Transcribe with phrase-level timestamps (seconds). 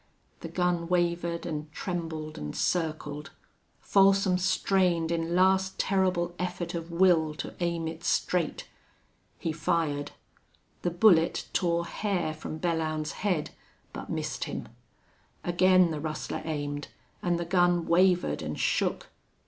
[0.39, 3.29] The gun wavered and trembled and circled.
[3.81, 8.67] Folsom strained in last terrible effort of will to aim it straight.
[9.37, 10.09] He fired.
[10.81, 13.51] The bullet tore hair from Belllounds's head,
[13.93, 14.69] but missed him.
[15.43, 16.87] Again the rustler aimed,
[17.21, 19.09] and the gun wavered and shook.